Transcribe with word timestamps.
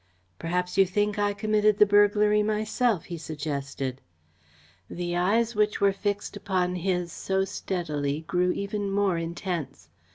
"Perhaps 0.39 0.79
you 0.79 0.85
think 0.87 1.19
I 1.19 1.31
committed 1.31 1.77
the 1.77 1.85
burglary 1.85 2.41
myself," 2.41 3.03
he 3.05 3.19
suggested. 3.19 4.01
The 4.89 5.15
eyes 5.15 5.53
which 5.53 5.79
were 5.79 5.93
fixed 5.93 6.35
upon 6.35 6.73
his 6.73 7.11
so 7.11 7.45
steadily 7.45 8.21
grew 8.21 8.51
even 8.51 8.89
more 8.89 9.19
intense. 9.19 9.89